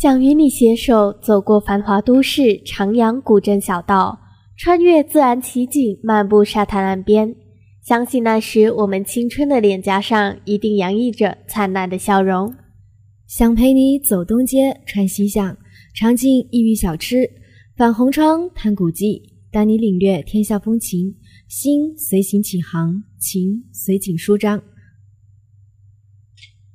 [0.00, 4.16] 想与你携手走过繁华都市，徜徉古镇小道，
[4.56, 7.34] 穿越自然奇景，漫步沙滩岸边。
[7.82, 12.54] 相信那时我们青春的脸颊上一定洋溢着灿烂的笑容。
[13.26, 15.58] 想陪你走东街，穿西巷，
[15.96, 17.28] 尝尽异域小吃，
[17.76, 19.20] 返红窗，探古迹，
[19.50, 21.16] 带你领略天下风情。
[21.48, 24.62] 心随行起航，情随景舒张。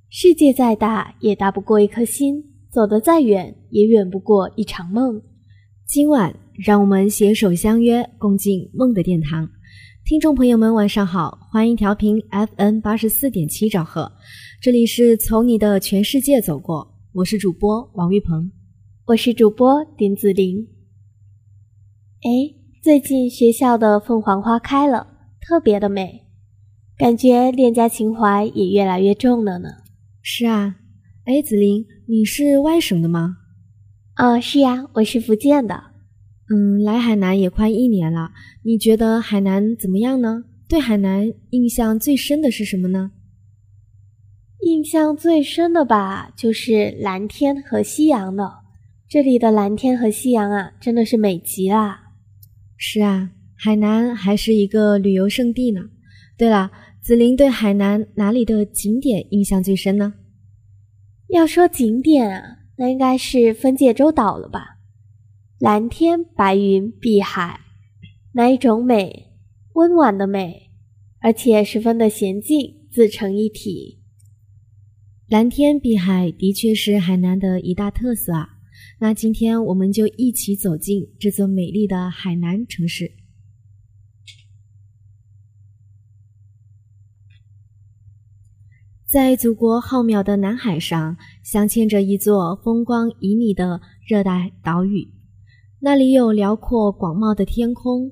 [0.09, 2.41] 世界再大，也大不过一颗心；
[2.73, 5.21] 走得再远，也远不过一场梦。
[5.85, 9.47] 今晚，让我们携手相约，共进梦的殿堂。
[10.03, 14.11] 听众朋友们，晚上好，欢迎调频 FM 八十四点七兆赫，
[14.59, 18.51] 这里是从你的全世界走过，我是主播王玉鹏，
[19.05, 20.67] 我是主播丁子玲。
[22.23, 22.59] 哎。
[22.81, 25.07] 最近学校的凤凰花开了，
[25.39, 26.25] 特别的美，
[26.97, 29.69] 感觉恋家情怀也越来越重了呢。
[30.21, 30.75] 是啊，
[31.23, 33.37] 哎，子琳，你是外省的吗？
[34.17, 35.81] 哦，是呀，我是福建的。
[36.49, 38.31] 嗯，来海南也快一年了，
[38.63, 40.43] 你觉得海南怎么样呢？
[40.67, 43.11] 对海南印象最深的是什么呢？
[44.65, 48.63] 印象最深的吧，就是蓝天和夕阳了。
[49.07, 51.99] 这里的蓝天和夕阳啊，真的是美极了。
[52.75, 55.79] 是啊，海南还是一个旅游胜地呢。
[56.37, 56.69] 对了，
[57.01, 60.13] 紫菱对海南哪里的景点印象最深呢？
[61.33, 64.77] 要说景点啊，那应该是分界洲岛了吧？
[65.57, 67.59] 蓝天白云碧海，
[68.33, 69.31] 那一种美，
[69.73, 70.69] 温婉的美，
[71.21, 73.99] 而且十分的娴静，自成一体。
[75.27, 78.49] 蓝天碧海的确是海南的一大特色啊。
[78.99, 83.11] 那今天我们就一起走进这座美丽的海南城市。
[89.13, 95.07] 在祖国浩渺的南海上，镶嵌着一座风光旖旎的热带岛屿。
[95.79, 98.11] 那里有辽阔广袤的天空，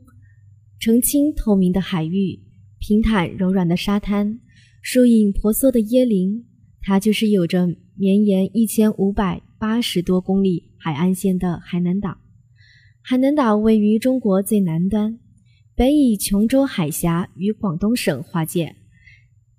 [0.79, 2.39] 澄清透明的海域，
[2.77, 4.39] 平坦柔软的沙滩，
[4.83, 6.45] 疏影婆娑的椰林。
[6.83, 7.65] 它就是有着
[7.95, 10.69] 绵延一千五百八十多公里。
[10.77, 12.15] 海岸线的海南岛，
[13.01, 15.17] 海南岛位于中国最南端，
[15.73, 18.75] 北以琼州海峡与广东省划界，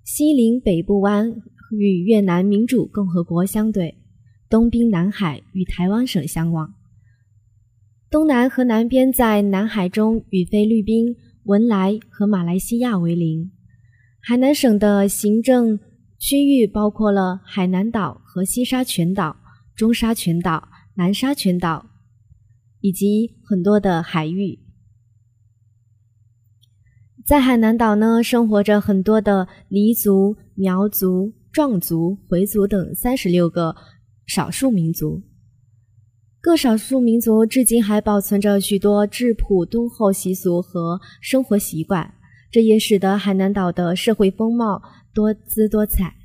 [0.03, 1.41] 西临北部湾
[1.71, 3.97] 与越南民主共和国相对，
[4.49, 6.73] 东濒南海与台湾省相望，
[8.09, 11.15] 东南和南边在南海中与菲律宾、
[11.45, 13.51] 文莱和马来西亚为邻。
[14.19, 15.79] 海南省的行政
[16.19, 19.37] 区域包括了海南岛和西沙群岛、
[19.75, 20.69] 中沙群岛。
[20.95, 21.87] 南沙群岛
[22.79, 24.59] 以及很多的海域，
[27.25, 33.73] 在海南岛呢，生活着很多的黎族、苗族、壮族、回族等三十六个
[34.25, 35.21] 少数民族。
[36.41, 42.13] 各少数民族至今还保存着许多质朴敦厚习俗和生活习惯，
[42.51, 44.81] 这也使得海南岛的社会风貌
[45.13, 46.15] 多姿多彩。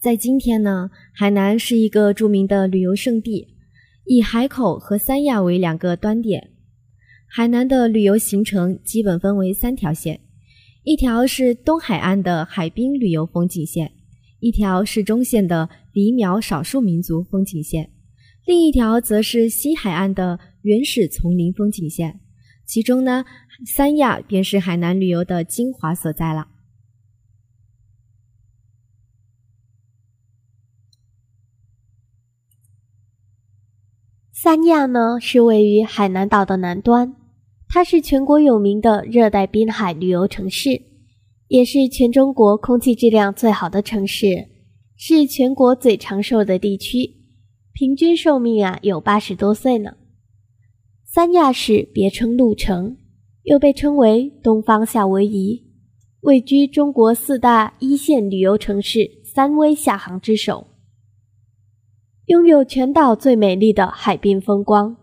[0.00, 3.48] 在今天呢，海南是一个著名的旅游胜地，
[4.06, 6.51] 以海口和三亚为两个端点。
[7.34, 10.20] 海南的旅游行程基本分为三条线：
[10.82, 13.90] 一条是东海岸的海滨旅游风景线，
[14.38, 17.90] 一条是中线的黎苗少数民族风景线，
[18.44, 22.20] 另一条则是西海岸的原始丛林风景线。
[22.66, 23.24] 其中呢，
[23.64, 26.48] 三亚便是海南旅游的精华所在了。
[34.30, 37.14] 三亚呢是位于海南岛的南端，
[37.74, 40.82] 它是全国有名的热带滨海旅游城市，
[41.48, 44.26] 也是全中国空气质量最好的城市，
[44.94, 47.16] 是全国最长寿的地区，
[47.72, 49.94] 平均寿命啊有八十多岁呢。
[51.06, 52.98] 三亚市别称鹿城，
[53.44, 55.64] 又被称为东方夏威夷，
[56.20, 60.66] 位居中国四大一线旅游城市三威下行之首。
[62.26, 64.98] 拥有全岛最美丽的海滨风光。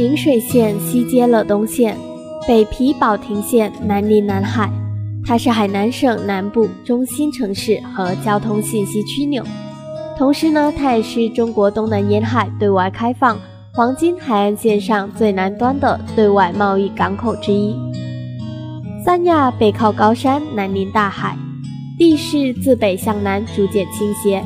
[0.00, 1.94] 陵水县，西接乐东县，
[2.48, 4.72] 北毗保亭县，南临南海。
[5.26, 9.44] 它是海南省南部中心城市和交通信息枢纽。
[10.16, 13.38] 同时呢，它也是中国东南沿海对外开放、
[13.74, 17.76] 黄金海岸线上最南端的对外贸易港口之一。
[19.04, 21.36] 三亚背靠高山，南临大海，
[21.98, 24.42] 地势自北向南逐渐倾斜，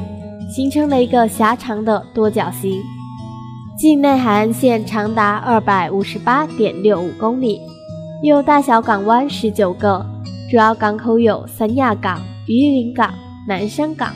[0.52, 2.82] 形成了一个狭长的多角形。
[3.76, 7.60] 境内海岸线长达二百五十八点六五公里，
[8.22, 10.06] 有大小港湾十九个，
[10.48, 13.12] 主要港口有三亚港、榆林港、
[13.48, 14.12] 南山港。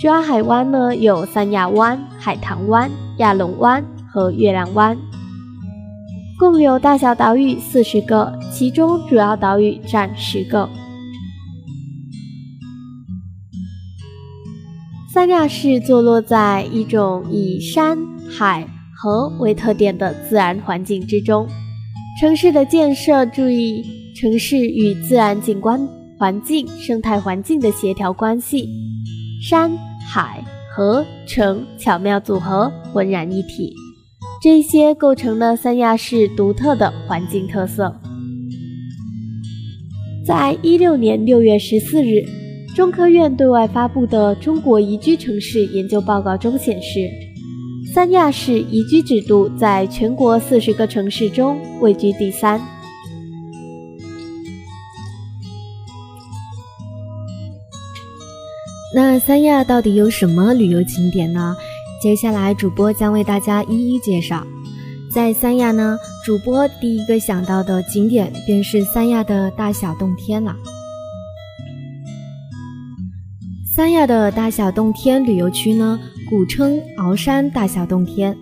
[0.00, 4.96] 主要海湾呢有三亚湾、海棠湾、亚龙湾和月亮湾。
[6.38, 10.66] 共有大小岛屿四十个，其中主要岛屿占十个。
[15.12, 17.98] 三亚市坐落在一种以山
[18.38, 21.46] 海河为特点的自然环境之中，
[22.20, 23.84] 城市的建设注意
[24.16, 25.80] 城市与自然景观
[26.18, 28.68] 环境、生态环境的协调关系，
[29.42, 29.70] 山
[30.08, 30.42] 海
[30.74, 33.74] 河城巧妙组合，浑然一体。
[34.42, 37.94] 这些构成了三亚市独特的环境特色。
[40.24, 42.24] 在一六年六月十四日，
[42.74, 47.08] 中科院对外发布的《中国宜居城市研究报告》中显示，
[47.94, 52.58] 三亚市宜居指度在全国四十个城市中位居第三。
[58.94, 61.54] 那三亚到底有什么旅游景点呢？
[62.00, 64.42] 接下来，主播将为大家一一介绍。
[65.12, 70.56] 在三亚呢，主播第一个想到的景点便是三亚的大小洞天了。
[73.76, 78.36] 三亚的大小洞天旅游区呢，古称鳌山大小洞天，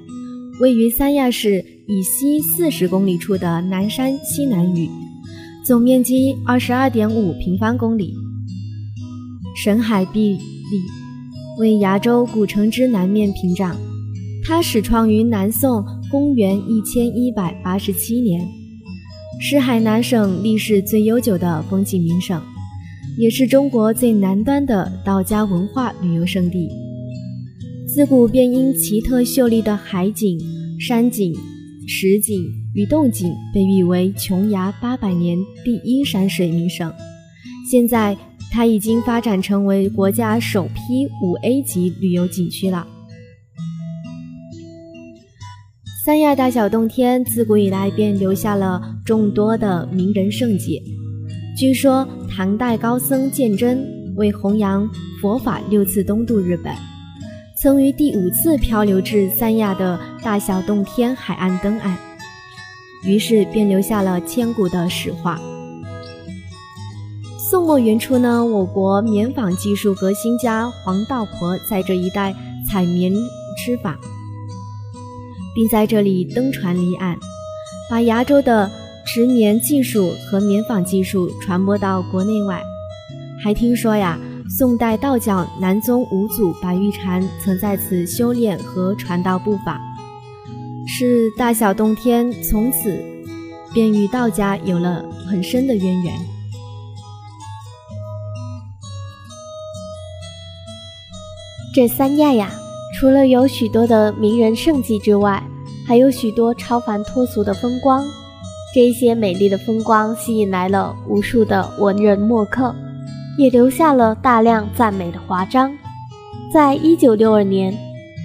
[0.61, 4.88] 位于三亚市以西四十公里处的南山西南隅，
[5.65, 8.15] 总面积二十二点五平方公里，
[9.56, 10.41] 神海壁立。
[11.59, 13.77] 为崖州古城之南面屏障，
[14.44, 18.47] 它始创于南宋公元一千一百八十七年，
[19.41, 22.41] 是海南省历史最悠久的风景名胜，
[23.19, 26.69] 也是中国最南端的道家文化旅游胜地。
[27.92, 30.38] 自古便因奇特秀丽的海景、
[30.78, 31.34] 山景、
[31.87, 32.44] 石景
[32.75, 36.92] 与洞景，被誉为琼崖八百年第一山水名胜。
[37.70, 38.16] 现在。
[38.52, 42.84] 它已经发展成为国家首批五 A 级旅游景区了。
[46.04, 50.82] 三亚大小洞天自古以来便留下了众多的名人圣迹。
[51.56, 53.86] 据说唐代高僧鉴真
[54.16, 54.90] 为弘扬
[55.22, 56.75] 佛法六次东渡日本，
[57.60, 61.94] 曾于第五次漂流至三亚的大小洞天海岸登岸，
[63.04, 65.38] 于是便留下了千古的史话。
[67.38, 72.34] 宋末元初呢，我国棉纺技术革新家黄道婆在这一带
[72.66, 73.12] 采棉
[73.58, 73.94] 织纺，
[75.54, 77.18] 并在这里登船离岸，
[77.90, 78.70] 把崖州的
[79.04, 82.62] 织棉技术和棉纺技术传播到国内外。
[83.44, 84.18] 还听说呀，
[84.50, 89.81] 宋代道教南宗五祖白玉禅曾在此修炼和传道步法，
[90.88, 93.00] 是大小洞天从此
[93.73, 96.12] 便与道家有了很深的渊源。
[101.73, 102.50] 这三亚呀，
[102.99, 105.41] 除了有许多的名人胜迹之外，
[105.87, 108.05] 还有许多超凡脱俗的风光。
[108.74, 112.74] 这些美丽的风光吸引来了无数的文人墨客，
[113.41, 115.73] 也留下了大量赞美的华章。
[116.53, 117.75] 在一九六二年，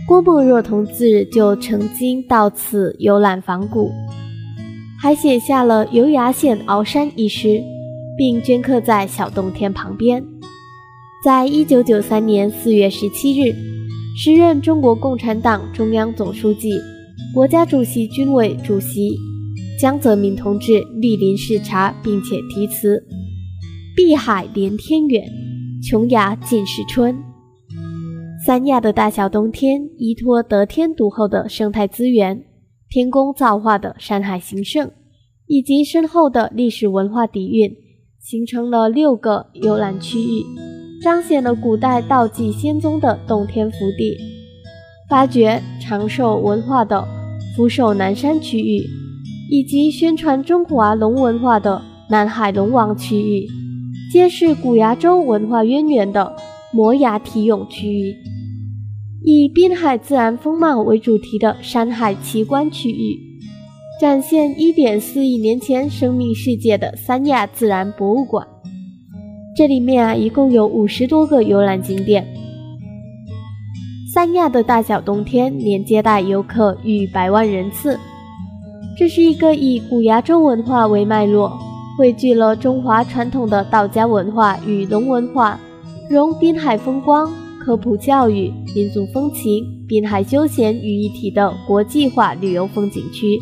[0.05, 3.89] 郭沫若同志就曾经到此游览访古，
[5.01, 7.63] 还写下了《游崖县鳌山》一诗，
[8.17, 10.21] 并镌刻在小洞天旁边。
[11.23, 13.55] 在一九九三年四月十七日，
[14.17, 16.77] 时任中国共产党中央总书记、
[17.33, 19.15] 国家主席军委主席
[19.79, 23.01] 江泽民同志莅临视察，并且题词
[23.95, 25.25] ：“碧海连天远，
[25.81, 27.15] 琼崖尽是春。”
[28.45, 32.43] 三亚的大小冬天，依托得天独厚的生态资源、
[32.89, 34.91] 天工造化的山海形胜，
[35.47, 37.73] 以及深厚的历史文化底蕴，
[38.19, 40.43] 形成了六个游览区域。
[41.01, 44.17] 彰显了古代道济仙宗的洞天福地，
[45.09, 47.07] 发掘长寿文化的
[47.55, 48.83] 福寿南山区域，
[49.49, 53.47] 以及宣传中华龙文化的南海龙王区域，
[54.11, 56.35] 揭示古崖州文化渊源的
[56.71, 58.15] 摩崖题俑区域，
[59.23, 63.17] 以滨海自然风貌为主题的山海奇观区域，
[63.99, 68.47] 展现1.4亿年前生命世界的三亚自然博物馆。
[69.57, 72.25] 这里面啊，一共有五十多个游览景点。
[74.13, 77.99] 三亚的大小冬天年接待游客逾百万人次。
[78.97, 81.57] 这是一个以古崖州文化为脉络，
[81.97, 85.57] 汇聚了中华传统的道家文化与龙文化，
[86.09, 93.39] 融滨海风光、科普教育、民族风情、滨海休闲于一体的国际化旅游风景区。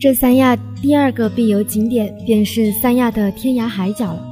[0.00, 4.24] 这三亚第二个必游景点便是三亚的天涯海角了。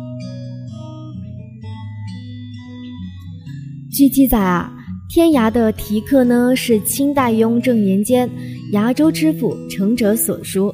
[3.93, 4.77] 据记载啊。
[5.13, 8.31] 天涯的题刻呢，是清代雍正年间
[8.71, 10.73] 崖州知府程哲所书。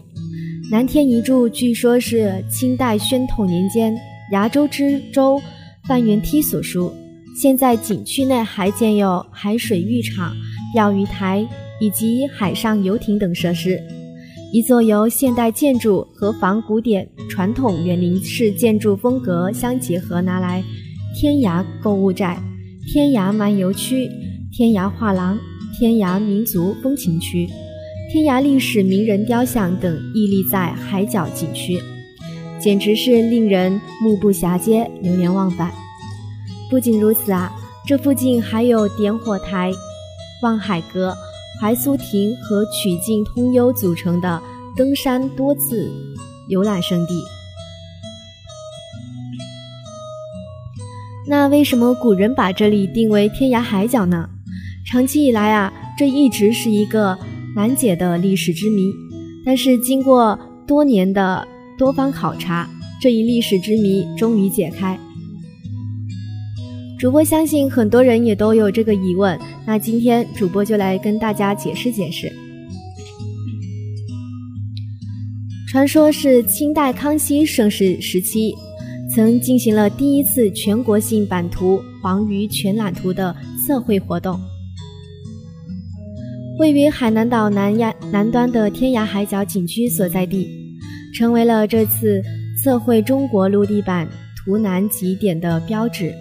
[0.70, 3.98] 南天一柱据说是清代宣统年间
[4.32, 5.40] 崖州知州
[5.88, 6.92] 范元梯所书。
[7.40, 10.34] 现在景区内还建有海水浴场、
[10.74, 11.48] 钓鱼台
[11.80, 13.80] 以及海上游艇等设施。
[14.52, 20.62] 一座由现代建筑和仿古典传统园林式建筑风格相结合，拿来
[21.18, 22.38] 天涯购物寨、
[22.86, 24.06] 天涯漫游区。
[24.56, 25.38] 天涯画廊、
[25.78, 27.46] 天涯民族风情区、
[28.10, 31.78] 天涯历史名人雕像等屹立在海角景区，
[32.58, 35.70] 简直是令人目不暇接、流连忘返。
[36.70, 37.52] 不仅如此啊，
[37.86, 39.70] 这附近还有点火台、
[40.40, 41.14] 望海阁、
[41.60, 44.42] 怀苏亭和曲径通幽组成的
[44.74, 45.86] 登山多次
[46.48, 47.22] 游览胜地。
[51.28, 54.30] 那为什么古人把这里定为天涯海角呢？
[54.86, 57.18] 长期以来啊，这一直是一个
[57.56, 58.92] 难解的历史之谜。
[59.44, 64.96] 但是经过多年的多方考察，这一历史之谜终于解开。
[67.00, 72.32] 主播相信很多人也都有这个疑问，那今天主播就来跟大家解释解释。
[75.68, 78.54] 传说是清代康熙盛世时期，
[79.12, 83.34] 曾进行了第一次全国性版图黄鱼全览图的
[83.66, 84.40] 测绘活动。
[86.58, 90.48] 位于海南岛南亚南端的天涯海角景区所在地，
[91.14, 92.22] 成为了这次
[92.62, 94.08] 测绘中国陆地版
[94.38, 96.14] 图南极点的标志。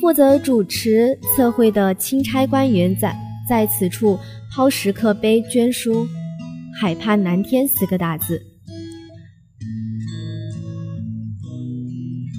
[0.00, 3.14] 负责主持测绘的钦差官员在
[3.46, 4.18] 在此处
[4.50, 6.06] 抛石刻碑，捐书
[6.80, 8.40] “海畔蓝天”四个大字。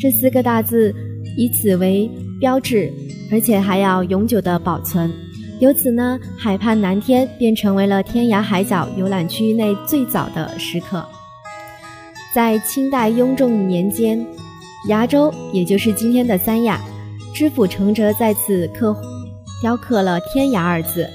[0.02, 0.92] 这四个大字
[1.38, 2.10] 以此为
[2.40, 2.92] 标志，
[3.32, 5.12] 而且还要永久的保存。
[5.60, 11.06] 由此呢，海畔蓝天便成为了天涯海角游览区内最早的石刻。
[12.34, 14.26] 在清代雍正年间，
[14.90, 16.82] 崖州也就是今天的三亚，
[17.34, 18.94] 知府程哲在此刻
[19.62, 21.10] 雕刻了“天涯”二字。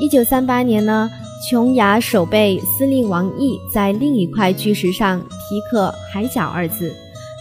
[0.00, 1.10] 一九三八年呢，
[1.50, 6.90] 琼崖守备司令王毅在另一块巨石上题刻“海角”二字。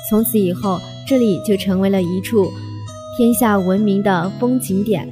[0.10, 2.51] 从此以后，这里就成为了一处
[3.17, 5.10] 天下闻名的风景点。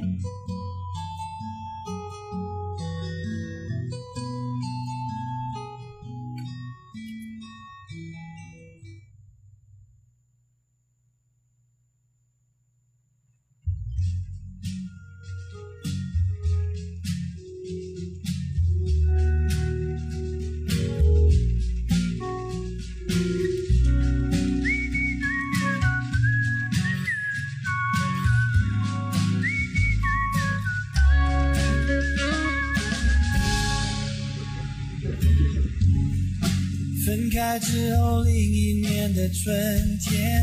[37.46, 39.54] 开之后，另一年的春
[40.00, 40.42] 天，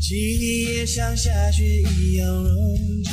[0.00, 1.62] 记忆也像下雪
[2.00, 3.10] 一样溶解。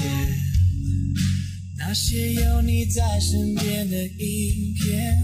[1.77, 5.15] 那些有你在身边的影片，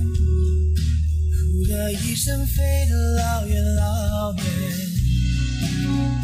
[1.32, 4.44] 哭的一声飞得老远老远。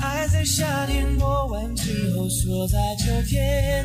[0.04, 3.84] 爱在夏天过完之后锁在秋天，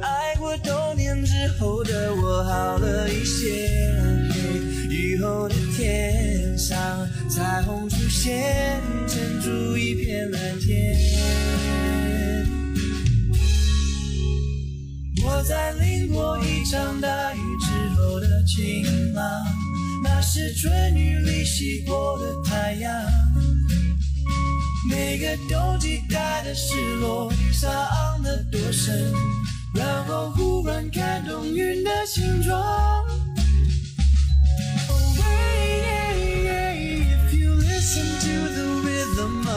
[0.00, 4.33] 爱过冬天之后的我好了一些。
[5.14, 6.76] 雨后的天上，
[7.28, 10.96] 彩虹出现，撑出一片蓝天。
[15.24, 19.24] 我在淋过一场大雨之后的晴朗，
[20.02, 22.92] 那是春雨里洗过的太阳。
[24.90, 27.72] 每个冬季带的失落，伤
[28.20, 29.12] 得多深，
[29.74, 33.13] 然后忽然看懂云的形状。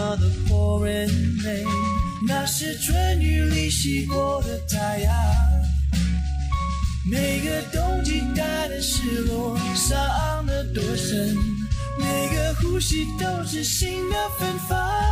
[0.08, 1.10] on the boring
[2.26, 5.14] 那是春雨里洗过的太阳
[7.10, 11.36] 每个冬季带的失落伤得多深
[12.00, 15.08] 每个呼吸都是新的芬芳。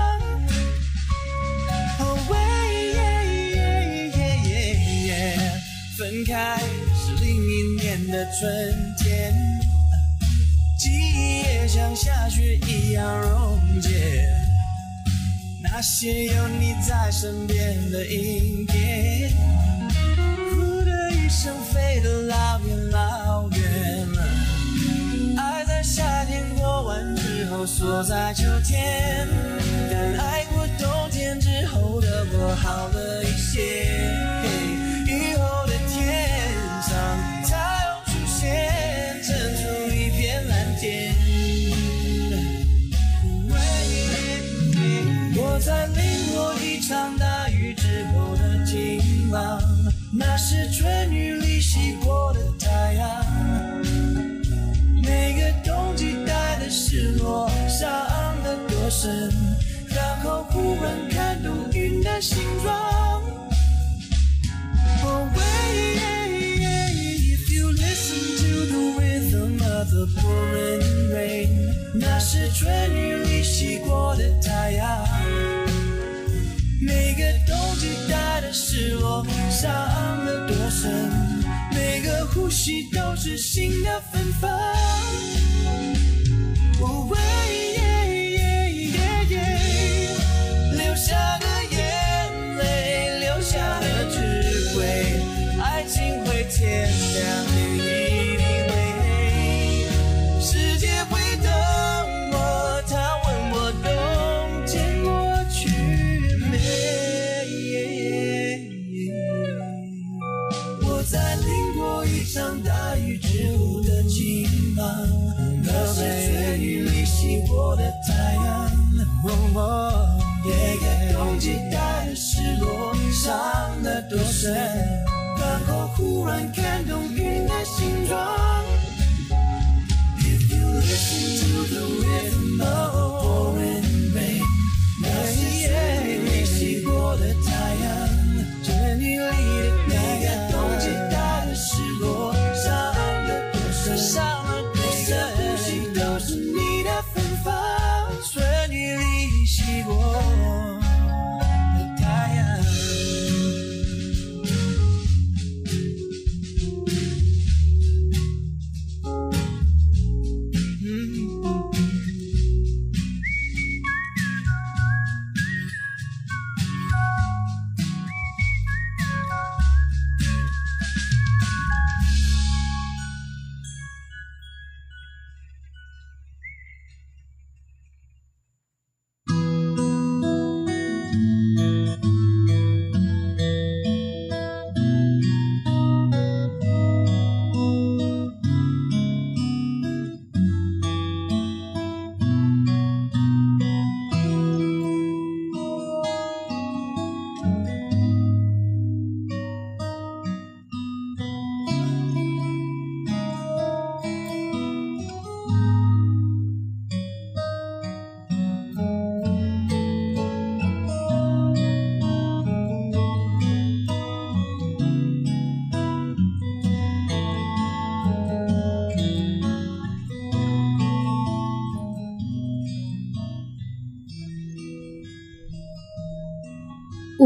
[5.97, 6.59] 分开
[6.93, 9.33] 是另一年的春天
[10.77, 14.44] 记忆也像下雪一样溶解
[15.75, 19.29] 那些有你在身边的阴天，
[20.49, 24.23] 呼的一声飞得老远老远了。
[25.37, 29.27] 爱在夏天过完之后锁在秋天，
[29.91, 34.44] 但爱过冬天之后的我好了一些。
[45.65, 49.59] 在淋过一场大雨之后的晴朗，
[50.13, 53.83] 那是春雨里洗过的太阳。
[55.01, 57.89] 每个冬季带的失落，伤
[58.43, 59.33] 得多深，
[59.87, 62.75] 然后忽然看懂云的形状。
[65.03, 65.27] Oh,
[67.25, 71.49] if you listen to the rhythm of the pouring rain，
[71.95, 75.24] 那是春雨里洗过的太阳。
[77.85, 80.91] 期待的失落，伤得多深，
[81.71, 84.49] 每个呼吸都是新的芬芳。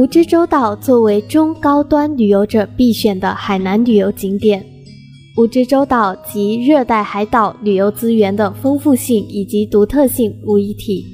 [0.10, 4.66] 蜈支洲岛作为中高端旅游者必选的海南旅游景点，
[5.38, 11.06] 蜈支洲岛集热带海岛旅游资源的丰富性以及独特性无一体。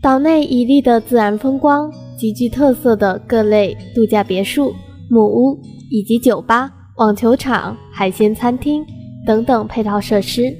[0.00, 4.72] 岛内绮丽的自然风光、极具特色的各类度假别墅、
[5.10, 5.60] 木屋
[5.90, 8.82] 以及酒吧、网球场、海鲜餐厅
[9.26, 10.50] 等等配套设施，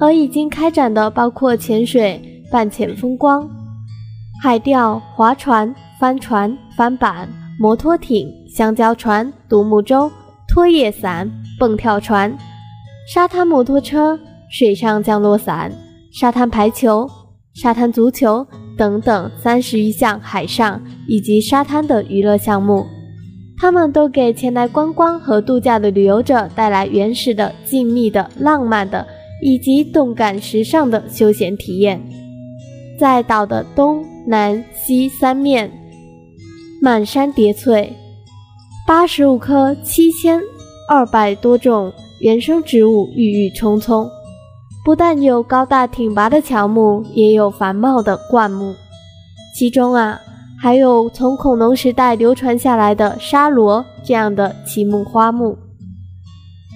[0.00, 3.46] 和已经开展的包括潜水、半潜风光、
[4.42, 5.74] 海钓、划船。
[6.04, 7.26] 帆船、帆板、
[7.58, 10.12] 摩托艇、香蕉船、独木舟、
[10.46, 12.30] 拖曳伞、蹦跳船、
[13.08, 15.72] 沙滩摩托车、水上降落伞、
[16.12, 17.10] 沙滩排球、
[17.54, 22.84] 沙滩足球等等三十余项海上以及沙滩的娱乐项目，
[23.56, 29.06] 他们都给前来观光和度假的旅游者带来原始的、静谧的、浪漫的
[29.42, 31.98] 以及动感时尚的休闲体验。
[33.00, 35.72] 在岛的东南西三面。
[36.84, 37.90] 满山叠翠，
[38.86, 40.38] 八十五棵七千
[40.86, 44.06] 二百多种原生植物郁郁葱葱。
[44.84, 48.74] 不但有高大挺拔的乔木，也有繁茂的灌木。
[49.56, 50.20] 其中啊，
[50.60, 55.56] 还有从恐龙时代流传下来的沙罗这样的奇木花木，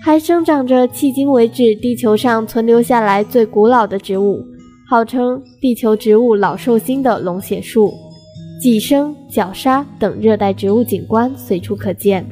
[0.03, 4.43] 还生长着迄今为止地球上存留下来最古老的植物，
[4.89, 7.93] 号称“地球植物老寿星”的龙血树、
[8.61, 12.29] 寄生、角鲨等热带植物景观随处可见。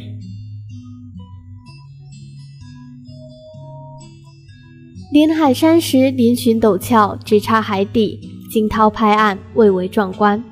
[5.13, 8.19] 临海山石嶙峋陡峭，直插海底，
[8.53, 10.43] 惊涛拍岸，蔚为壮观。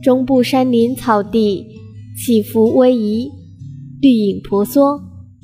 [0.00, 1.66] 中部山林草地
[2.16, 3.30] 起伏逶迤，
[4.00, 4.96] 绿影婆娑；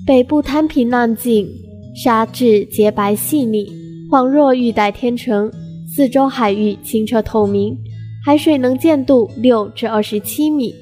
[0.07, 1.47] 北部滩平浪静，
[1.95, 3.67] 沙质洁白细腻，
[4.11, 5.51] 恍若玉带天成。
[5.89, 7.77] 四周海域清澈透明，
[8.27, 10.75] 海水能见度六至二十七米。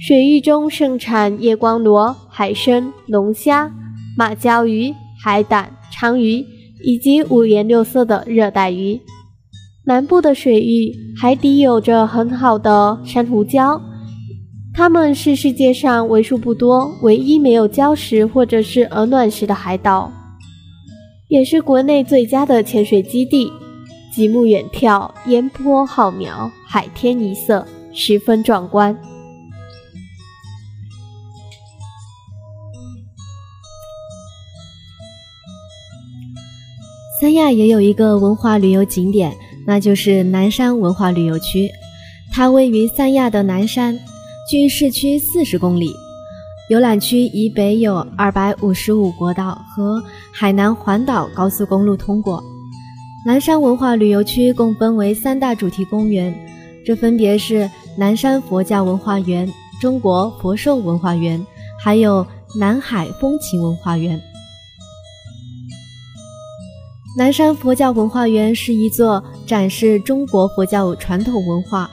[0.00, 3.70] 水域中盛产夜光螺、海参、龙虾、
[4.16, 4.90] 马鲛鱼、
[5.22, 6.42] 海胆、鲳鱼
[6.82, 8.98] 以及五颜六色的热带鱼。
[9.84, 10.90] 南部的水域
[11.20, 13.78] 海底有着很好的珊瑚礁，
[14.72, 20.10] 它们是世界上为数不多、唯一没有礁石或者是鹅卵石的海岛，
[21.28, 23.52] 也是国内最佳的潜水基地。
[24.12, 28.96] 极目远眺，烟波浩渺，海天一色，十分壮观。
[37.20, 39.32] 三亚也有一个文化旅游景点。
[39.66, 41.70] 那就是南山文化旅游区，
[42.32, 43.96] 它位于三亚的南山，
[44.50, 45.92] 距市区四十公里。
[46.70, 52.42] 游览区以北有二百五十五国道和海南环岛高速公路通过。
[53.22, 56.34] 南山文化旅游区共分为三大主题公园，
[56.86, 59.46] 这分别是南山佛教文化园、
[59.78, 61.44] 中国佛寿文化园，
[61.78, 62.26] 还有
[62.58, 64.18] 南海风情文化园。
[67.18, 71.90] 南山佛教文化园是一座展示中国佛教传统文化、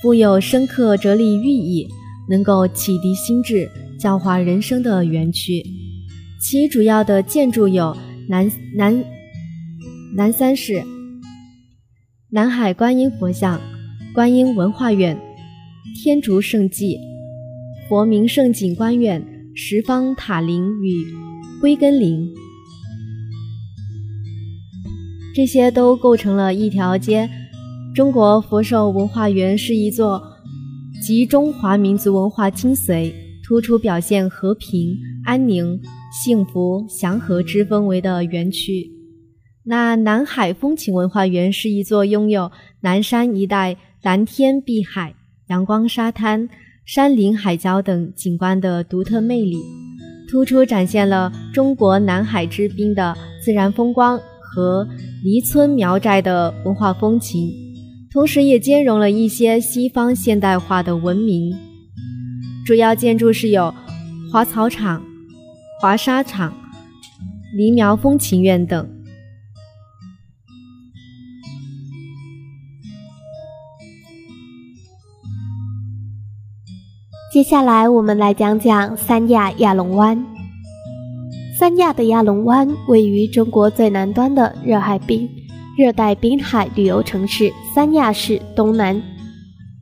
[0.00, 1.88] 富有深刻哲理寓意、
[2.28, 5.64] 能够启迪心智、教化人生的园区。
[6.40, 7.96] 其主要的建筑有
[8.28, 9.04] 南南
[10.12, 10.82] 南三市、
[12.30, 13.60] 南海观音佛像、
[14.12, 15.16] 观音文化院、
[16.02, 16.98] 天竺圣迹、
[17.88, 21.06] 佛名胜景观院、十方塔林与
[21.60, 22.28] 归根林。
[25.32, 27.30] 这些都构成了一条街。
[27.94, 30.20] 中国佛寿文化园是一座
[31.00, 33.12] 集中华民族文化精髓、
[33.44, 35.80] 突出表现和平、安宁、
[36.12, 38.99] 幸福、祥和之氛围的园区。
[39.70, 45.14] 那南海风情文化园是一座拥有南山一带蓝天碧海、
[45.46, 46.48] 阳光沙滩、
[46.84, 49.62] 山林海礁等景观的独特魅力，
[50.28, 54.20] 突出展现了中国南海之滨的自然风光。
[54.42, 54.84] 和
[55.22, 57.48] 黎村苗寨的文化风情，
[58.12, 61.56] 同时也兼容了一些西方现代化的文明。
[62.66, 63.72] 主要建筑是有
[64.32, 65.00] 华草场、
[65.80, 66.52] 华沙场、
[67.54, 68.99] 黎苗风情院等。
[77.40, 80.22] 接下来，我们来讲讲三亚亚龙湾。
[81.58, 85.26] 三亚的亚龙湾位于中国最南端的热海滨
[85.74, 89.02] 热带滨海旅游城市三亚市东南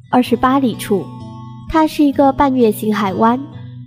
[0.09, 1.05] 二十八里处。
[1.69, 3.41] 它是一个半月形海湾，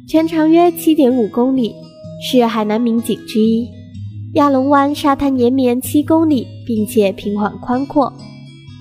[0.05, 1.73] 全长约七点五公里，
[2.21, 3.69] 是海南名景之一。
[4.33, 8.11] 亚龙湾沙滩延绵七公里，并且平缓宽阔，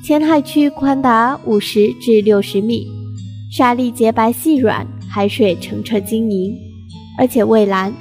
[0.04, 2.88] 浅海区宽达五十至六十米，
[3.50, 6.56] 沙粒洁白细软，海水澄澈晶莹，
[7.18, 7.92] 而且蔚蓝。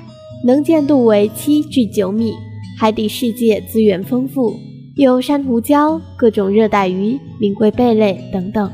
[0.46, 2.32] 能见度为七至九米，
[2.78, 4.54] 海底世界资源丰富，
[4.96, 8.72] 有珊瑚礁、各种热带鱼、名贵贝类等等。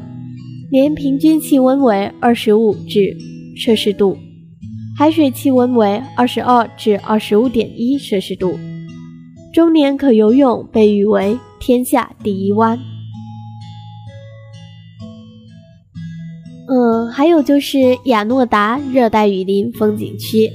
[0.69, 3.15] 年平均气温为二十五至
[3.55, 4.17] 摄氏度，
[4.97, 8.59] 海水气温为二十二至二十五点一摄氏度。
[9.53, 12.77] 终年可游泳，被誉为天下第一湾。
[16.67, 20.49] 嗯，还有就是亚诺达热带雨林风景区。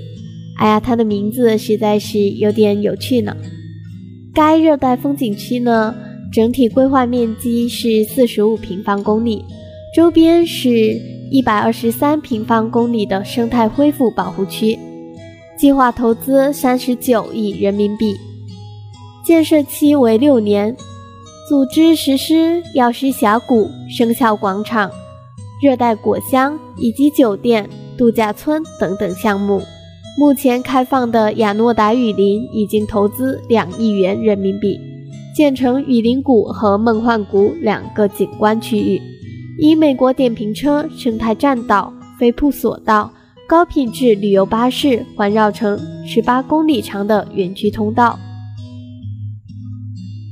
[0.58, 3.34] 哎呀，它的名字实在是有点有趣呢。
[4.34, 5.94] 该热带风景区呢，
[6.32, 9.44] 整体规划面积是四十五平方公里，
[9.94, 10.96] 周边是
[11.30, 14.78] 一百二十三平方公里的生态恢复保护区，
[15.56, 18.14] 计划投资三十九亿人民币，
[19.24, 20.76] 建设期为六年，
[21.48, 24.90] 组织实施药师峡谷、生肖广场、
[25.62, 27.68] 热带果香以及酒店、
[27.98, 29.60] 度假村等等项目。
[30.18, 34.78] 目前开放的亚诺达雨林已经投资两亿元人民币，
[35.34, 39.00] 建成雨林谷和梦幻谷两个景观区域，
[39.58, 43.10] 以美国电瓶车、生态栈道、飞瀑索道、
[43.48, 48.18] 高品质旅游巴士环绕成十八公里长的园区通道。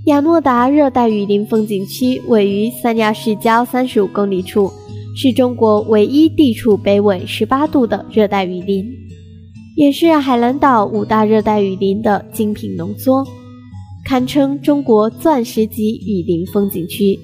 [0.06, 4.72] 亚诺达热带雨林风景区位于三亚市郊三十五公里处，
[5.20, 8.88] 是中国唯一地处北纬十八度的热带雨林，
[9.74, 13.26] 也是海南岛五大热带雨林的精品浓缩，
[14.04, 17.18] 堪称中国钻石级雨林风景区。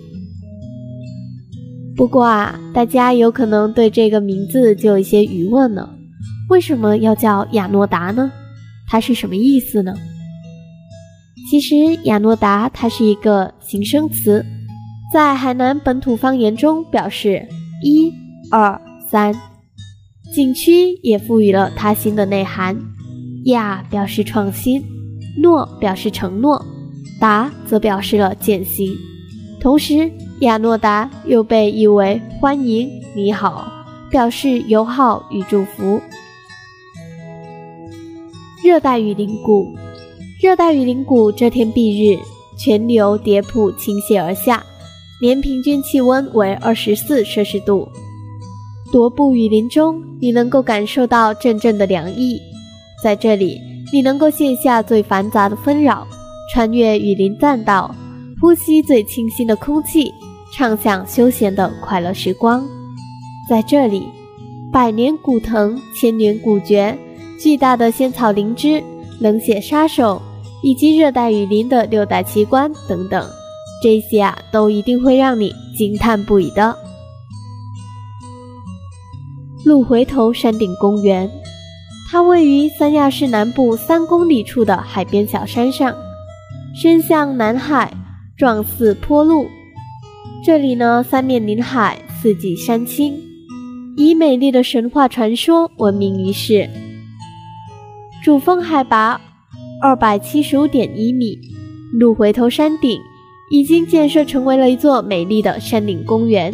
[1.95, 5.89] 不过啊，大家有可能对这个名字就有一些疑问了：
[6.51, 8.29] 为什么要叫亚诺达呢？
[8.89, 9.95] 它是什么意思呢？
[11.49, 11.77] 其实，
[12.07, 14.45] 亚诺达它是一个形声词，
[15.13, 17.47] 在海南本土方言中表示
[17.85, 18.11] 一、
[18.51, 19.35] 二、三。
[20.35, 22.81] 景区也赋予了它新的内涵，
[23.45, 24.83] 亚表示创新，
[25.43, 26.65] 诺表示承诺，
[27.21, 28.97] 达则表示了践行。
[29.61, 33.71] 同时，亚诺达又被译为欢迎、你好，
[34.11, 36.01] 表示友好与祝福。
[38.65, 39.77] 热带雨林谷。
[40.41, 42.19] 热带雨林谷遮天蔽日，
[42.59, 44.65] 泉流叠瀑倾泻而下，
[45.25, 47.89] 年平均气温为二十四摄氏度。
[48.93, 52.39] 踱步雨林中，你能够感受到阵阵的凉意。
[53.03, 53.59] 在这里，
[53.91, 56.07] 你能够卸下最繁杂的纷扰，
[56.53, 57.95] 穿越雨林栈道，
[58.39, 60.13] 呼吸最清新的空气，
[60.53, 62.63] 畅享休闲的快乐时光。
[63.49, 64.07] 在这里，
[64.71, 66.95] 百年古藤，千年古蕨，
[67.41, 68.85] 巨大的仙草灵芝，
[69.21, 70.21] 冷血杀手。
[70.63, 73.29] 以及热带雨林的六大奇观等等，
[73.85, 76.75] 这些啊都一定会让你惊叹不已的。
[79.63, 81.31] 鹿回头山顶公园，
[82.11, 85.95] 它位于三亚市南部三公里处的海边小山上，
[86.75, 87.93] 伸向南海，
[88.39, 89.47] 状似坡路。
[90.43, 93.15] 这里呢，三面临海，四季山青，
[93.99, 96.71] 以美丽的神话传说闻名于世。
[98.25, 99.21] 主峰海拔。
[99.83, 101.39] 二百七十五点一米，
[101.93, 102.99] 鹿回头山顶
[103.55, 106.53] 已经建设成为了一座美丽的山顶公园，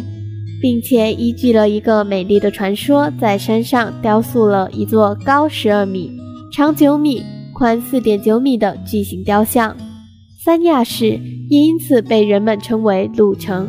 [0.61, 6.11] 并且依据了一个美丽的传说，在山上雕塑了一座高十二米、
[6.53, 7.23] 长九米、
[7.55, 9.75] 宽四点九米的巨型雕像。
[10.45, 13.67] 三亚市也因此被人们称为“鹿城”。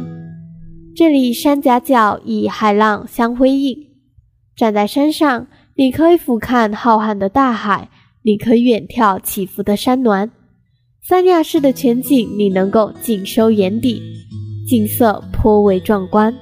[0.95, 3.75] 这里山夹角以海浪相辉映，
[4.55, 7.89] 站在山上，你可以俯瞰浩瀚的大海。
[8.25, 10.31] 你可以远眺起伏的山峦，
[11.05, 14.01] 三亚市的全景你能够尽收眼底，
[14.69, 16.33] 景色颇为壮观。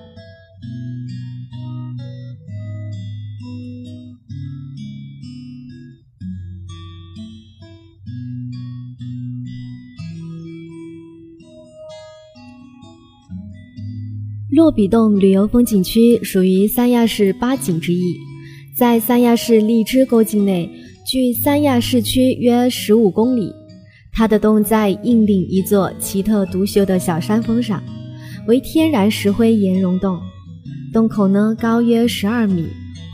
[14.50, 18.14] 落笔洞旅游风景区属于三亚市八景之一，
[18.76, 20.70] 在三亚市荔枝沟境内。
[21.06, 23.52] 距三亚市区约十五公里，
[24.12, 27.82] 它的洞在硬顶一座奇特独秀的小山峰上，
[28.46, 30.20] 为天然石灰岩溶洞。
[30.92, 32.66] 洞口呢高约十二米，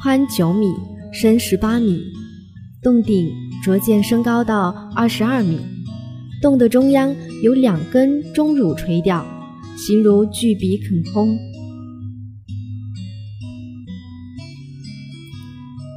[0.02, 0.66] 宽九米，
[1.12, 2.02] 深十八米。
[2.82, 3.30] 洞顶
[3.62, 5.60] 逐渐升高到二十二米。
[6.42, 9.24] 洞的中央有两根钟乳垂吊，
[9.76, 11.38] 形如巨笔啃空。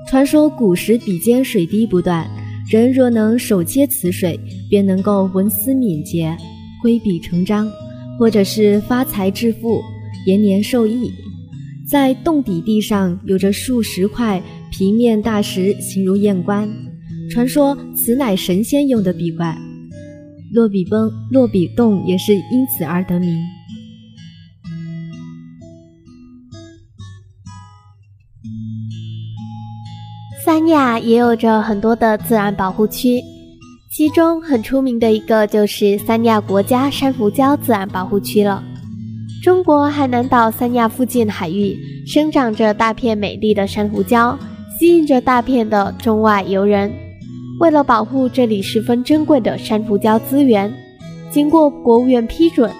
[0.07, 2.27] 传说古时笔尖水滴不断，
[2.69, 6.37] 人若能手接此水，便能够文思敏捷、
[6.83, 7.67] 挥笔成章，
[8.19, 9.81] 或者是发财致富、
[10.27, 11.11] 延年寿益。
[11.87, 14.39] 在洞底地上有着数十块
[14.71, 16.69] 平面大石，形如燕冠，
[17.31, 19.57] 传说此乃神仙用的笔冠。
[20.53, 23.35] 落笔崩、落笔洞也是因此而得名。
[30.49, 33.21] 三亚也有着很多的自然保护区，
[33.91, 38.63] 其中很出名的一个就是三亚国家珊瑚礁自然保护区了。
[39.43, 44.35] 中国海南岛三亚附近海域生长着大片美丽的珊瑚礁，
[44.79, 46.91] 吸引着大片的中外游人。
[47.59, 50.73] 为了保护这里十分珍贵的珊瑚礁资源，
[51.29, 52.71] 经过国务院批准，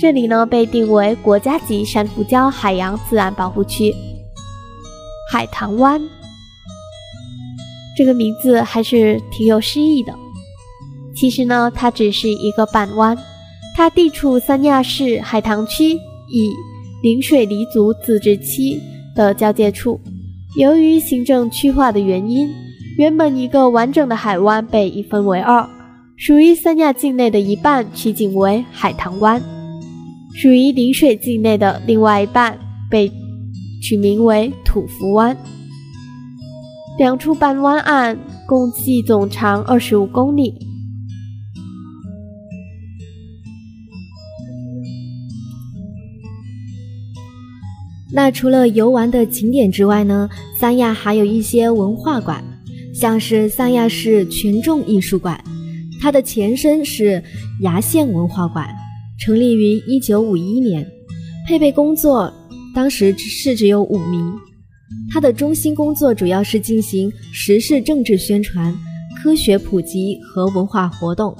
[0.00, 3.94] 这里呢被定为国家级珊瑚礁海洋自然保护区——
[5.30, 6.00] 海棠湾。
[7.98, 10.14] 这个名字还是挺有诗意的。
[11.16, 13.18] 其实呢，它只是一个半湾，
[13.76, 15.94] 它地处三亚市海棠区
[16.28, 16.48] 以
[17.02, 18.80] 陵水黎族自治区
[19.16, 20.00] 的交界处。
[20.56, 22.48] 由于行政区划的原因，
[22.98, 25.68] 原本一个完整的海湾被一分为二，
[26.16, 29.42] 属于三亚境内的一半取景为海棠湾，
[30.36, 32.56] 属于陵水境内的另外一半
[32.88, 33.10] 被
[33.82, 35.36] 取名为土福湾。
[36.98, 40.52] 两处半湾岸共计总长二十五公里。
[48.12, 52.42] 那除了游玩的景点之外呢，三亚还有一些文化馆，
[52.92, 55.40] 像是三亚市群众艺术馆，
[56.00, 57.22] 它的前身是
[57.60, 58.66] 崖县文化馆，
[59.20, 60.84] 成立于一九五一年，
[61.46, 62.32] 配备工作
[62.74, 64.34] 当时是只有五名，
[65.12, 68.74] 它的中心工作主要是进行时事政治宣传、
[69.16, 71.36] 科学普及和文化活动，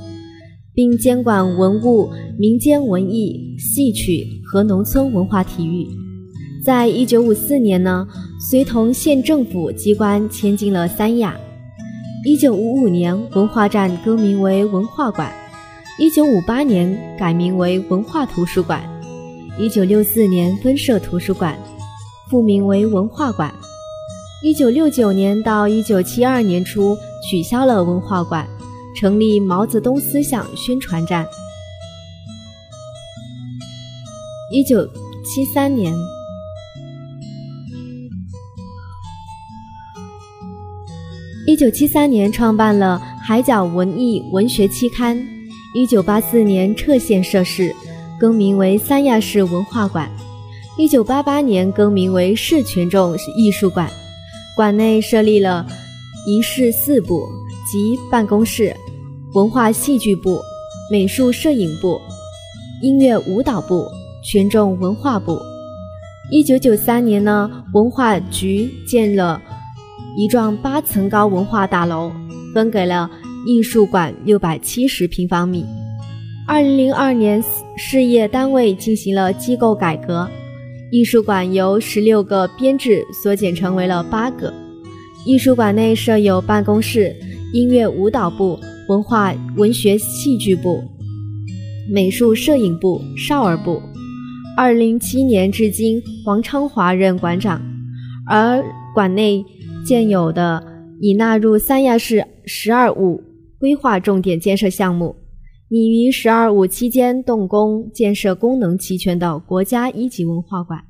[0.74, 5.86] 并监管文物、民间文艺、戏曲和农村文化体育。
[6.64, 8.06] 在一九五四年呢，
[8.50, 11.36] 随同县政府机关迁进了三亚。
[12.26, 15.32] 一九五五年，文化站更名为文化馆。
[16.00, 18.82] 一九五八年改名为文化图书馆。
[19.58, 21.56] 一九六四年分设图书馆，
[22.30, 23.52] 复名为文化馆。
[24.42, 26.96] 一九六九年到一九七二年初
[27.28, 28.46] 取消了文化馆，
[28.96, 31.26] 成立毛泽东思想宣传站。
[34.52, 34.86] 一九
[35.24, 35.94] 七三年。
[41.46, 45.16] 一九七三年创办了《海角文艺文学期刊》，
[45.74, 47.74] 一九八四年撤县设市，
[48.20, 50.10] 更名为三亚市文化馆。
[50.78, 53.90] 一九八八年更名为市群众艺术馆，
[54.54, 55.66] 馆内设立了
[56.24, 57.28] 仪式四部
[57.66, 58.72] 及办公室、
[59.34, 60.40] 文化戏剧部、
[60.88, 62.00] 美术摄影部、
[62.80, 63.88] 音乐舞蹈部、
[64.22, 65.36] 群众文化部。
[66.30, 69.42] 一九九三年呢，文化局建了。
[70.16, 72.12] 一幢八层高文化大楼
[72.54, 73.10] 分给了
[73.48, 75.66] 艺术馆六百七十平方米。
[76.46, 77.42] 二零零二年，
[77.76, 80.28] 事业单位进行了机构改革，
[80.90, 84.52] 艺术馆由十六个编制缩减成为了八个。
[85.26, 87.14] 艺术馆内设有办公室、
[87.52, 90.82] 音乐舞蹈部、文化文学戏剧部、
[91.90, 93.82] 美术摄影部、少儿部。
[94.56, 97.60] 二零零七年至今，王昌华任馆长，
[98.26, 98.62] 而
[98.94, 99.44] 馆内。
[99.84, 100.62] 建有的
[101.00, 103.22] 已纳入三亚市“十二五”
[103.58, 105.16] 规划重点建设项目，
[105.70, 110.82] 拟于“十二五”期间动工建设功能齐全的国家一级文化馆。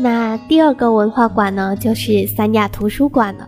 [0.00, 3.46] 那第二个文化馆呢，就是三亚图书馆了。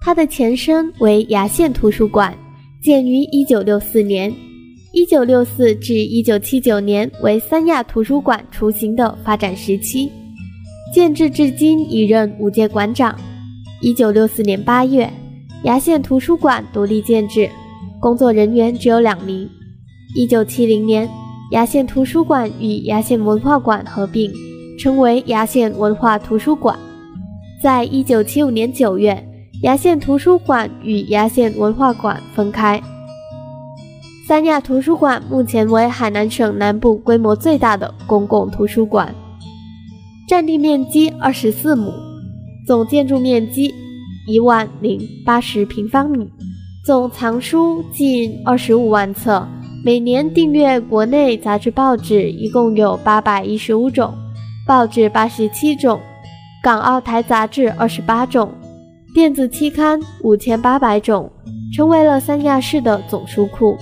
[0.00, 2.34] 它的前身为崖县图书馆，
[2.82, 4.32] 建于1964年
[4.94, 10.10] ，1964至1979年为三亚图书馆雏形的发展时期。
[10.94, 13.16] 建制至今已任五届馆长。
[13.82, 15.10] 1964年8月，
[15.64, 17.48] 崖县图书馆独立建制，
[18.00, 19.48] 工作人员只有两名。
[20.16, 21.08] 1970年，
[21.52, 24.32] 崖县图书馆与崖县文化馆合并。
[24.80, 26.74] 成为崖县文化图书馆。
[27.62, 29.22] 在一九七五年九月，
[29.62, 32.80] 崖县图书馆与崖县文化馆分开。
[34.26, 39.14] 三亚图书馆目前为海南省南部规模最大的公共图书馆，
[40.26, 41.92] 占地面积二十四亩，
[42.66, 43.74] 总建筑面积
[44.26, 46.26] 一万零八十平方米，
[46.82, 49.46] 总藏书近二十五万册，
[49.84, 54.14] 每年订阅国内杂志报纸一共有八百一十五种。
[54.66, 56.00] 报纸八十七种，
[56.62, 58.50] 港澳台杂志二十八种，
[59.12, 61.28] 电子期刊五千八百种，
[61.74, 63.76] 成为了三亚市的总书库。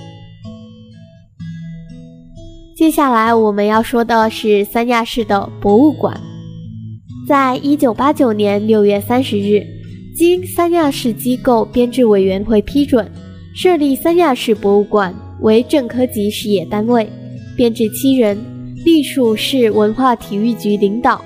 [2.75, 6.19] 接下来我们要说的是三亚市的博物馆。
[7.29, 9.63] 在一九八九年六月三十日，
[10.17, 13.07] 经三亚市机构编制委员会批准，
[13.55, 17.07] 设立三亚市博物馆为正科级事业单位，
[17.55, 18.39] 编制七人。
[18.85, 21.23] 隶属市文化体育局领导，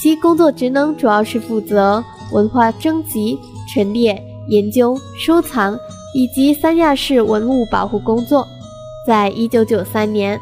[0.00, 3.38] 其工作职能主要是负责文化征集、
[3.72, 5.78] 陈列、研究、收藏
[6.14, 8.46] 以及三亚市文物保护工作。
[9.06, 10.40] 在一九九三年，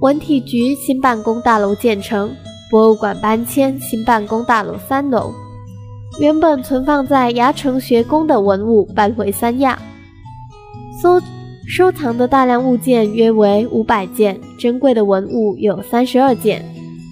[0.00, 2.30] 文体局新办公大楼建成，
[2.70, 5.32] 博物馆搬迁新办公大楼三楼，
[6.18, 9.78] 原本存放在崖城学宫的文物搬回三亚，
[11.00, 11.20] 搜。
[11.68, 16.64] 收藏的大量物件约为五百件，珍贵的文物有三十二件，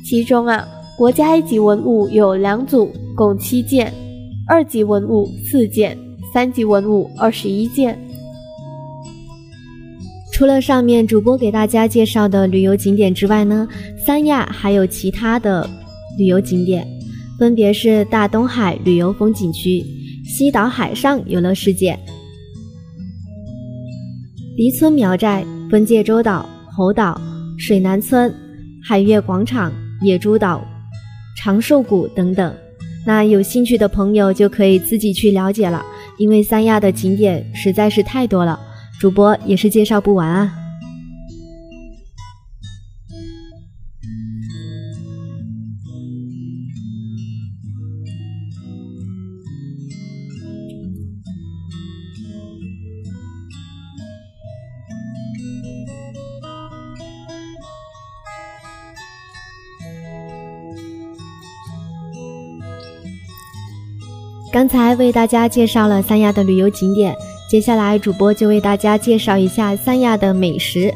[0.05, 0.66] 其中啊，
[0.99, 3.87] 国家一级文物有两组，共七件；
[4.49, 5.97] 二级文物四件，
[6.35, 7.97] 三级文物二十一件。
[10.33, 13.69] 除了上面主播给大家介绍的旅游景点之外呢，
[14.05, 15.71] 三亚还有其他的
[16.19, 16.85] 旅游景点，
[17.39, 19.81] 分别是大东海旅游风景区、
[20.25, 21.97] 西岛海上游乐世界、
[24.57, 26.45] 黎村苗寨、分界洲岛、
[26.77, 27.21] 猴岛、
[27.57, 28.35] 水南村、
[28.83, 29.73] 海悦广场、
[30.03, 30.61] 野猪岛、
[31.39, 32.53] 长寿谷等等。
[33.07, 35.86] 那有兴趣的朋友就可以自己去了解了，
[36.18, 38.59] 因为三亚的景点实在是太多了。
[39.01, 40.53] 主播也是介绍不完啊。
[64.59, 67.15] 刚才为大家介绍了三亚的旅游景点。
[67.49, 70.93] 接下来，主播就为大家介绍一下三亚的美食。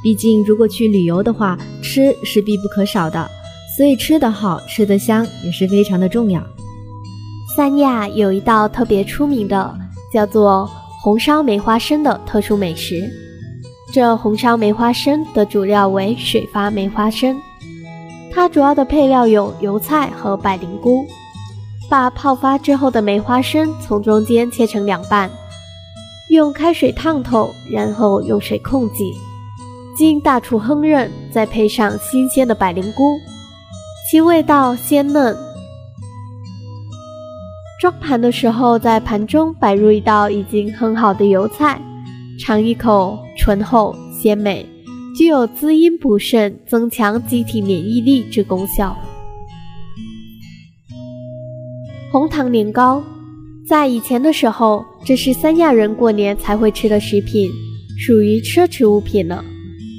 [0.00, 3.28] 毕竟，如果去旅游的话，吃是必不可少的，
[3.76, 6.40] 所以吃得好、吃得香也是非常的重要。
[7.56, 9.76] 三亚有一道特别出名的，
[10.14, 10.70] 叫做
[11.02, 13.10] 红烧梅花生的特殊美食。
[13.92, 17.36] 这红烧梅花生的主料为水发梅花生，
[18.32, 21.04] 它主要的配料有油菜和百灵菇。
[21.90, 25.28] 把泡发之后的梅花生从中间切成两半。
[26.30, 29.02] 用开水烫透，然后用水控制，
[29.96, 33.18] 经大厨烹饪，再配上新鲜的百灵菇，
[34.08, 35.36] 其味道鲜嫩。
[37.80, 41.80] 装盘的时候，在盘中摆入一道已经很好的油菜，
[42.38, 44.64] 尝一口，醇厚鲜美，
[45.16, 48.96] 具有滋阴补肾、增强机体免疫力之功效。
[52.12, 53.02] 红糖年糕。
[53.64, 57.48] 在以前的时候，这是三亚人过年才会吃的食品，
[57.96, 59.44] 属于奢侈物品了。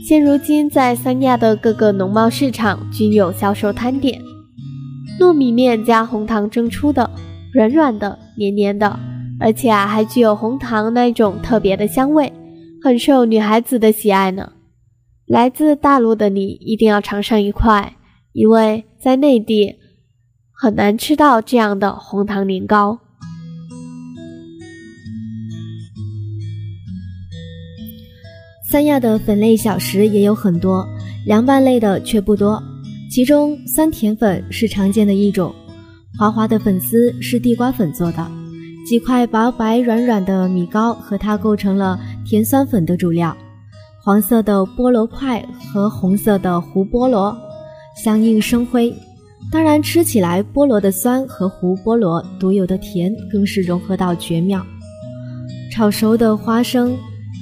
[0.05, 4.21] 现如今，在三亚的各个农贸市场均有销售摊点。
[5.21, 7.09] 糯米面加红糖蒸出的，
[7.53, 8.99] 软软的、黏黏的，
[9.39, 12.33] 而且啊还具有红糖那种特别的香味，
[12.83, 14.51] 很受女孩子的喜爱呢。
[15.27, 17.93] 来自大陆的你一定要尝上一块，
[18.33, 19.75] 因为在内地
[20.61, 22.99] 很难吃到这样的红糖年糕。
[28.69, 30.87] 三亚的粉类小食也有很多，
[31.25, 32.61] 凉拌类的却不多。
[33.09, 35.51] 其中酸甜粉是常见的一种，
[36.15, 38.29] 滑滑的粉丝是地瓜粉做的，
[38.85, 43.35] 几块薄白软软的米糕和它构成了甜酸粉的主料。
[44.03, 45.43] 黄色的菠萝块
[45.73, 47.35] 和红色的胡菠萝
[47.95, 48.95] 相映生辉，
[49.51, 54.65] 当然吃起来菠萝的酸和胡菠萝独有的甜更是融合到绝妙。
[55.71, 56.97] 炒熟的花生、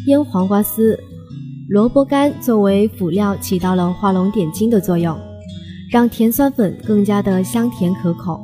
[0.07, 0.97] 腌黄瓜丝。
[1.67, 5.15] 萝卜干作为辅料起到了画龙点睛的作用，
[5.91, 8.41] 让甜酸粉更加的香甜可口。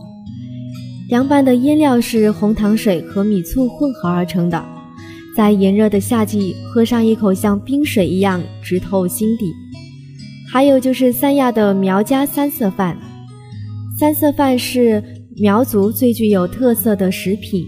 [1.09, 4.63] 凉拌的腌料是红糖水和米醋混合而成的，
[5.35, 9.51] 在炎热的夏季喝上一口像冰水一样直透心底。
[10.47, 12.95] 还有就是三亚的苗家三色饭，
[13.97, 15.01] 三色饭是
[15.37, 17.65] 苗族最具有特色的食品，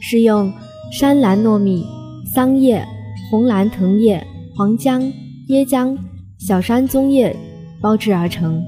[0.00, 0.52] 是用
[0.92, 1.84] 山兰糯米、
[2.32, 2.86] 桑叶、
[3.30, 4.24] 红兰藤叶。
[4.56, 5.02] 黄姜、
[5.48, 5.94] 椰浆、
[6.38, 7.36] 小山棕叶
[7.78, 8.64] 包制而成。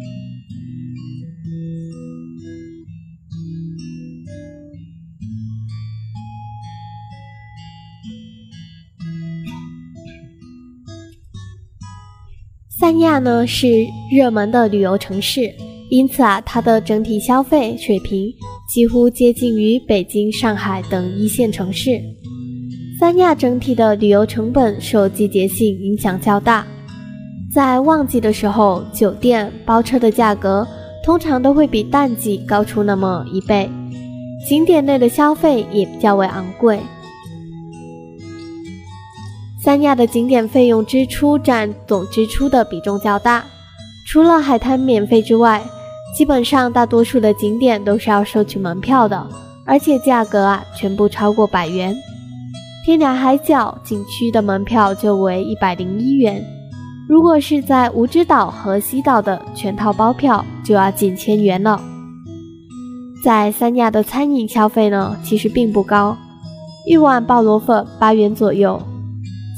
[12.78, 15.55] 三亚呢是热门的旅游城市，
[15.91, 18.32] 因此啊，它的整体消费水平
[18.68, 22.01] 几乎接近于北京、上海等一线城市。
[23.01, 26.66] 三亚整体的旅游成本受季节性影响较大，
[27.55, 30.66] 在旺季的时候，酒店包车的价格
[31.05, 33.70] 通常都会比淡季高出那么一倍，
[34.47, 36.78] 景点内的消费也较为昂贵。
[39.62, 43.45] 三亚的景点费用支出占总支出的比重较大，
[44.07, 45.62] 除了海滩免费之外，
[46.19, 49.25] 基本上大多数的景点都是要收取门票的，
[49.64, 51.95] 而且价格啊全部超过百元。
[52.85, 56.45] 天涯海角景区的门票就为一百零一元，
[57.09, 61.81] 如果是在蜈支岛和西岛的全套包票就要近千元了。
[63.23, 66.16] 在三亚的餐饮消费呢，其实并不高，
[66.85, 68.83] 一碗鲍螺粉八元左右，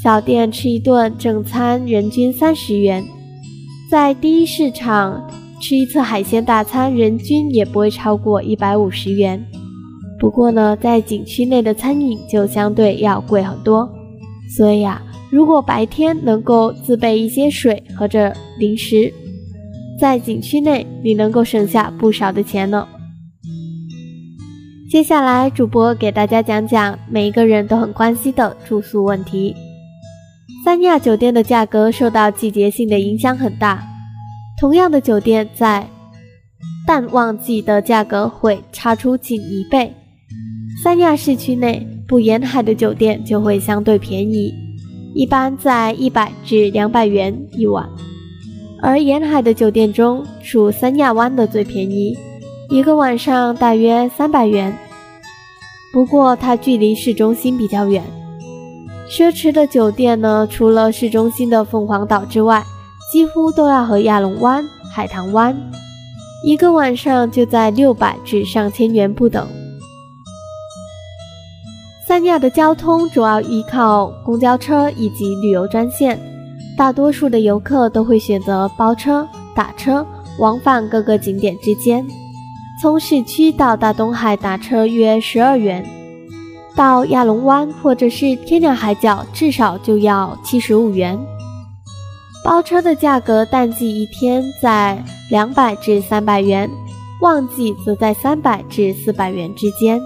[0.04, 3.02] 小店吃一顿正餐人均三十元，
[3.90, 5.26] 在第一市场
[5.60, 9.44] 吃一次海鲜大餐人均也不会超过一百五十元。
[10.18, 13.88] 不过呢，在景区内的餐饮就相对要贵很多，
[14.56, 19.12] 所以啊，如果白天能够自备一些水和着零食，
[19.98, 22.86] 在景区内你能够省下不少的钱呢。
[24.90, 29.54] 接下来，主播给大家讲讲每一个人都很关心的住宿问题。
[30.64, 33.82] 三亚酒店的价格受到季节性的影响很大，
[34.60, 35.88] 同样的酒店在
[36.86, 39.90] 淡旺季的价格会差出近一倍。
[40.84, 44.52] 三亚市区内不沿海的酒店就会相对便宜，
[45.14, 47.88] 一般在一百至两百元一晚，
[48.82, 52.14] 而沿海的酒店中，属三亚湾的最便宜。
[52.68, 54.76] 一个晚上大约三百元，
[55.90, 58.04] 不过它距离市中心比较远。
[59.08, 62.62] 奢侈的酒店呢，除了市中心的凤凰岛之外，
[63.10, 65.56] 几乎都要和亚龙湾、海棠湾，
[66.44, 69.48] 一个晚上就在六百至上千元不等。
[72.06, 76.18] 三亚的交通主要依靠公交车以及旅游专线，
[76.76, 80.06] 大多数的游客都会选择包车、打车
[80.38, 82.06] 往返各个景点之间。
[82.80, 85.84] 从市区到大东海打车约十二元，
[86.76, 91.18] 到亚龙湾或者是天涯海角至少就要七十五元。
[92.42, 96.68] 包车的价格淡季一天在两百至三百元，
[97.20, 100.00] 旺季则在三百至四百元之间。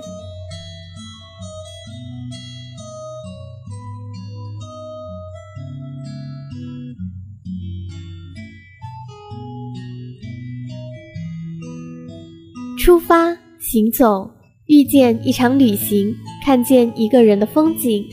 [12.78, 14.30] 出发，行走，
[14.66, 16.14] 遇见一场旅行，
[16.45, 18.05] 看见一个人的风景，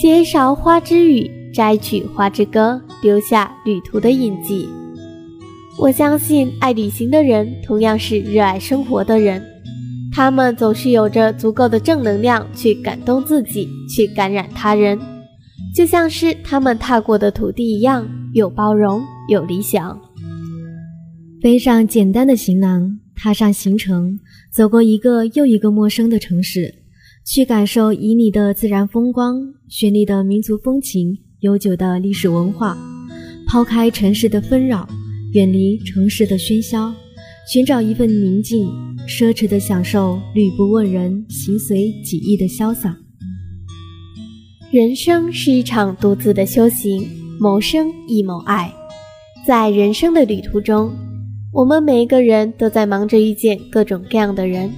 [0.00, 4.68] 写一勺花之语，摘取花之歌，留下旅途的印记。
[5.76, 9.42] 我相信，爱旅行的人同样是热爱生活的人，
[10.12, 14.96] 他们总是有着足够的正能量去感动自己，去感染他人，
[15.74, 20.00] 就像是他们踏过的土地一样，有包容，有理想。
[21.42, 23.00] 背上简单的行囊。
[23.20, 24.16] 踏上行程，
[24.48, 26.72] 走过一个又一个陌生的城市，
[27.26, 32.76] 去感受旖旎的自然风光、绚丽的民族风情、悠久的历史文化。
[33.46, 34.86] 抛开城市的纷扰，
[35.32, 36.92] 远离城市的喧嚣，
[37.50, 38.68] 寻找一份宁静，
[39.06, 42.94] 奢侈的享受旅不问人、行随己意的潇洒。
[44.70, 47.08] 人生是一场独自的修行，
[47.40, 48.70] 谋生亦谋爱，
[49.46, 50.92] 在人生的旅途中。
[51.50, 54.70] 我们每一个人都在忙着遇见各种各样的人，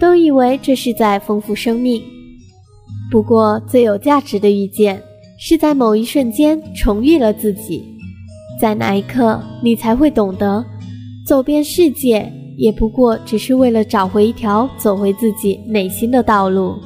[0.00, 2.02] 都以为这是在丰富生命。
[3.12, 5.00] 不过，最有价值的遇见，
[5.44, 7.82] 是在某一瞬间重遇了自己，
[8.60, 10.64] 在那一刻，你才会懂得，
[11.26, 16.76] 走遍世界也不过只是为了找回一条走回自己内心的道路。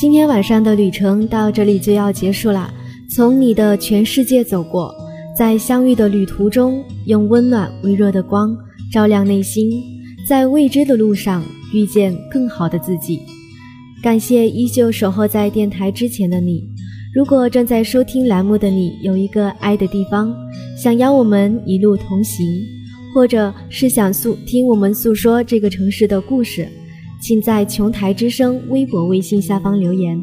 [0.00, 2.72] 今天晚上的旅程到这里就要结束了，
[3.14, 4.90] 从你的全世界走过。
[5.36, 8.56] 在相遇的旅途中，用温暖微弱的光
[8.90, 9.70] 照亮内心，
[10.26, 11.44] 在未知的路上
[11.74, 13.20] 遇见更好的自己。
[14.02, 16.73] 感谢依旧守候在电台之前的你。
[17.14, 20.34] 如果正在收听栏目的你有一个爱的地方，
[20.76, 22.44] 想邀我们一路同行，
[23.14, 26.68] 或者是想诉听我们诉说这个城市的故事，
[27.22, 30.20] 请在琼台之声微博、微信下方留言。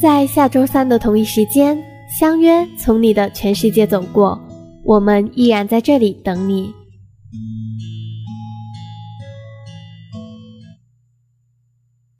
[0.00, 1.78] 在下周三的同一时间
[2.18, 4.40] 相约，从你的全世界走过，
[4.84, 6.72] 我们依然在这里等你。